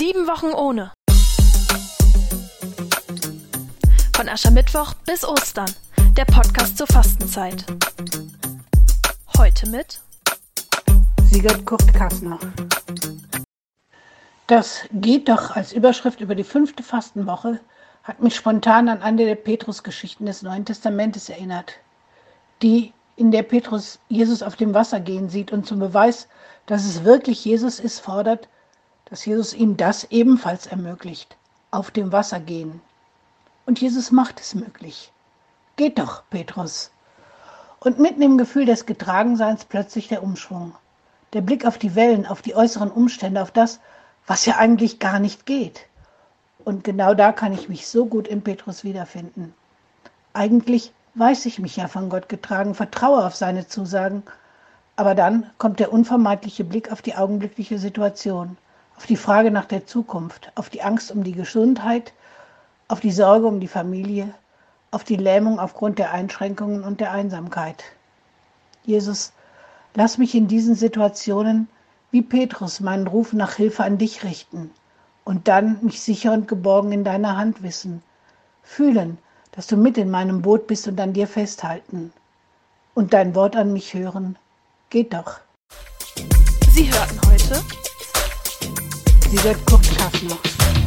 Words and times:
Sieben 0.00 0.26
Wochen 0.26 0.54
ohne. 0.54 0.92
Von 4.16 4.30
Aschermittwoch 4.30 4.94
bis 5.04 5.28
Ostern. 5.28 5.70
Der 6.16 6.24
Podcast 6.24 6.78
zur 6.78 6.86
Fastenzeit. 6.86 7.66
Heute 9.36 9.68
mit 9.68 10.00
Sigurd 11.24 11.66
Kurt 11.66 11.92
Kassner. 11.92 12.38
Das 14.46 14.84
geht 14.90 15.28
doch 15.28 15.50
als 15.50 15.74
Überschrift 15.74 16.22
über 16.22 16.34
die 16.34 16.44
fünfte 16.44 16.82
Fastenwoche 16.82 17.60
hat 18.02 18.22
mich 18.22 18.36
spontan 18.36 18.88
an 18.88 19.02
eine 19.02 19.26
der 19.26 19.34
Petrus-Geschichten 19.34 20.24
des 20.24 20.40
Neuen 20.40 20.64
Testamentes 20.64 21.28
erinnert, 21.28 21.74
die 22.62 22.94
in 23.16 23.30
der 23.32 23.42
Petrus 23.42 23.98
Jesus 24.08 24.42
auf 24.42 24.56
dem 24.56 24.72
Wasser 24.72 24.98
gehen 24.98 25.28
sieht 25.28 25.52
und 25.52 25.66
zum 25.66 25.78
Beweis, 25.78 26.26
dass 26.64 26.86
es 26.86 27.04
wirklich 27.04 27.44
Jesus 27.44 27.78
ist, 27.78 28.00
fordert, 28.00 28.48
dass 29.10 29.24
Jesus 29.24 29.52
ihm 29.52 29.76
das 29.76 30.04
ebenfalls 30.04 30.66
ermöglicht, 30.66 31.36
auf 31.72 31.90
dem 31.90 32.12
Wasser 32.12 32.40
gehen. 32.40 32.80
Und 33.66 33.80
Jesus 33.80 34.12
macht 34.12 34.40
es 34.40 34.54
möglich. 34.54 35.12
Geht 35.76 35.98
doch, 35.98 36.22
Petrus. 36.30 36.90
Und 37.80 37.98
mitten 37.98 38.22
im 38.22 38.38
Gefühl 38.38 38.66
des 38.66 38.86
Getragenseins 38.86 39.64
plötzlich 39.64 40.08
der 40.08 40.22
Umschwung. 40.22 40.74
Der 41.32 41.40
Blick 41.40 41.66
auf 41.66 41.78
die 41.78 41.94
Wellen, 41.94 42.26
auf 42.26 42.42
die 42.42 42.54
äußeren 42.54 42.90
Umstände, 42.90 43.42
auf 43.42 43.50
das, 43.50 43.80
was 44.26 44.46
ja 44.46 44.56
eigentlich 44.56 44.98
gar 44.98 45.18
nicht 45.18 45.46
geht. 45.46 45.86
Und 46.64 46.84
genau 46.84 47.14
da 47.14 47.32
kann 47.32 47.52
ich 47.52 47.68
mich 47.68 47.88
so 47.88 48.06
gut 48.06 48.28
in 48.28 48.42
Petrus 48.42 48.84
wiederfinden. 48.84 49.54
Eigentlich 50.34 50.92
weiß 51.14 51.46
ich 51.46 51.58
mich 51.58 51.76
ja 51.76 51.88
von 51.88 52.10
Gott 52.10 52.28
getragen, 52.28 52.74
vertraue 52.74 53.24
auf 53.24 53.34
seine 53.34 53.66
Zusagen, 53.66 54.22
aber 54.96 55.14
dann 55.14 55.50
kommt 55.58 55.80
der 55.80 55.92
unvermeidliche 55.92 56.62
Blick 56.64 56.92
auf 56.92 57.02
die 57.02 57.16
augenblickliche 57.16 57.78
Situation, 57.78 58.56
auf 59.00 59.06
die 59.06 59.16
Frage 59.16 59.50
nach 59.50 59.64
der 59.64 59.86
Zukunft, 59.86 60.52
auf 60.56 60.68
die 60.68 60.82
Angst 60.82 61.10
um 61.10 61.24
die 61.24 61.32
Gesundheit, 61.32 62.12
auf 62.86 63.00
die 63.00 63.12
Sorge 63.12 63.46
um 63.46 63.58
die 63.58 63.66
Familie, 63.66 64.34
auf 64.90 65.04
die 65.04 65.16
Lähmung 65.16 65.58
aufgrund 65.58 65.98
der 65.98 66.12
Einschränkungen 66.12 66.84
und 66.84 67.00
der 67.00 67.10
Einsamkeit. 67.10 67.82
Jesus, 68.84 69.32
lass 69.94 70.18
mich 70.18 70.34
in 70.34 70.48
diesen 70.48 70.74
Situationen 70.74 71.66
wie 72.10 72.20
Petrus 72.20 72.80
meinen 72.80 73.06
Ruf 73.06 73.32
nach 73.32 73.54
Hilfe 73.54 73.84
an 73.84 73.96
dich 73.96 74.22
richten 74.22 74.70
und 75.24 75.48
dann 75.48 75.78
mich 75.80 76.02
sicher 76.02 76.34
und 76.34 76.46
geborgen 76.46 76.92
in 76.92 77.02
deiner 77.02 77.38
Hand 77.38 77.62
wissen, 77.62 78.02
fühlen, 78.62 79.16
dass 79.52 79.66
du 79.66 79.78
mit 79.78 79.96
in 79.96 80.10
meinem 80.10 80.42
Boot 80.42 80.66
bist 80.66 80.86
und 80.88 81.00
an 81.00 81.14
dir 81.14 81.26
festhalten 81.26 82.12
und 82.92 83.14
dein 83.14 83.34
Wort 83.34 83.56
an 83.56 83.72
mich 83.72 83.94
hören. 83.94 84.36
Geht 84.90 85.14
doch. 85.14 85.40
Sie 86.74 86.92
hörten 86.92 87.18
heute 87.30 87.62
Sie 89.30 89.44
wird 89.44 89.64
Kurt 89.64 89.86
Schaffner. 89.86 90.79